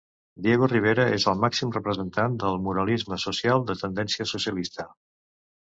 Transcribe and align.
Diego 0.45 0.67
Rivera 0.71 1.05
és 1.17 1.27
el 1.31 1.43
màxim 1.43 1.75
representant 1.75 2.39
del 2.45 2.57
muralisme 2.69 3.21
social 3.27 3.63
de 3.71 3.79
tendència 3.83 4.29
socialista. 4.35 4.89